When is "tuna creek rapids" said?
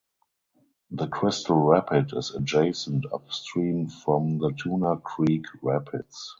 4.51-6.29